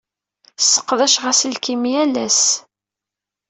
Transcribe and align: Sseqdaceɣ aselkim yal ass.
Sseqdaceɣ 0.61 1.23
aselkim 1.31 1.83
yal 1.93 2.13
ass. 2.25 2.43